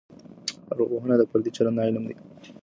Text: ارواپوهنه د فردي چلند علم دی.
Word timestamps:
ارواپوهنه 0.71 1.15
د 1.17 1.21
فردي 1.31 1.51
چلند 1.57 1.77
علم 1.85 2.03
دی. 2.09 2.15